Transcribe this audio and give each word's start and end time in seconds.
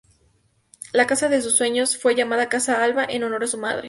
La 0.93 1.05
casa 1.05 1.29
de 1.29 1.43
sus 1.43 1.55
sueños 1.55 1.95
fue 1.95 2.15
llamada 2.15 2.49
"Casa 2.49 2.83
Alva", 2.83 3.05
en 3.07 3.23
honor 3.23 3.43
a 3.43 3.47
su 3.47 3.59
madre. 3.59 3.79